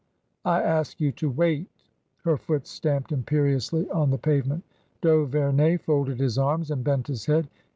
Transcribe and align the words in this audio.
"I 0.45 0.63
ask 0.63 0.99
you 0.99 1.11
to 1.11 1.29
wait!" 1.29 1.69
Her 2.25 2.35
foot 2.35 2.65
stamped 2.65 3.11
imperiously 3.11 3.87
on 3.91 4.09
the 4.09 4.17
pavement. 4.17 4.63
D'Auverney 5.03 5.77
folded 5.77 6.19
his 6.19 6.39
arms 6.39 6.71
and 6.71 6.83
bent 6.83 7.05
his 7.05 7.27
head. 7.27 7.47